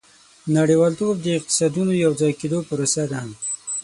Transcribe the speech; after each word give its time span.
•نړیوالتوب 0.57 1.15
د 1.21 1.27
اقتصادونو 1.37 1.91
د 1.93 2.01
یوځای 2.05 2.33
کېدو 2.41 2.59
پروسه 2.69 3.03
ده. 3.11 3.21